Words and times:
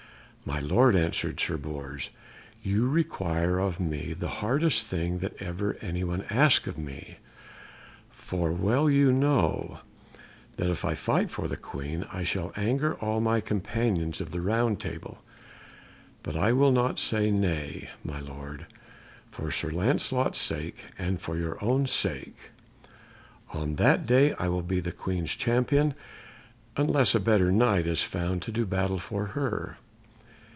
"My 0.43 0.59
lord," 0.59 0.95
answered 0.97 1.39
Sir 1.39 1.55
Bors, 1.55 2.09
"you 2.61 2.89
require 2.89 3.59
of 3.59 3.79
me 3.79 4.11
the 4.13 4.27
hardest 4.43 4.87
thing 4.87 5.19
that 5.19 5.39
ever 5.41 5.77
any 5.81 6.03
one 6.03 6.25
asked 6.29 6.67
of 6.67 6.77
me, 6.79 7.17
for 8.09 8.51
well 8.51 8.89
you 8.89 9.13
know 9.13 9.79
that 10.57 10.69
if 10.69 10.83
I 10.83 10.93
fight 10.95 11.29
for 11.31 11.47
the 11.47 11.55
Queen 11.55 12.05
I 12.11 12.23
shall 12.25 12.51
anger 12.57 12.95
all 12.95 13.21
my 13.21 13.39
companions 13.39 14.19
of 14.19 14.31
the 14.31 14.41
Round 14.41 14.81
Table; 14.81 15.19
but 16.21 16.35
I 16.35 16.51
will 16.53 16.71
not 16.73 16.99
say 16.99 17.29
nay, 17.31 17.89
my 18.03 18.19
lord, 18.19 18.65
for 19.29 19.51
Sir 19.51 19.69
Lancelot's 19.69 20.41
sake 20.41 20.83
and 20.97 21.21
for 21.21 21.37
your 21.37 21.63
own 21.63 21.85
sake! 21.87 22.49
On 23.53 23.75
that 23.75 24.05
day 24.05 24.33
I 24.33 24.49
will 24.49 24.63
be 24.63 24.81
the 24.81 24.91
Queen's 24.91 25.33
champion, 25.35 25.93
unless 26.75 27.15
a 27.15 27.21
better 27.21 27.51
Knight 27.53 27.87
is 27.87 28.01
found 28.03 28.41
to 28.41 28.51
do 28.51 28.65
battle 28.65 28.99
for 28.99 29.27
her." 29.27 29.77